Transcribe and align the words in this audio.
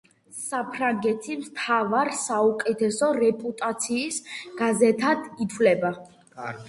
საფრანგეთის 0.35 1.35
მთავარ, 1.49 2.11
საუკეთესო 2.21 3.11
რეპუტაციის 3.19 4.19
გაზეთად 4.63 5.29
ითვლება. 5.47 5.93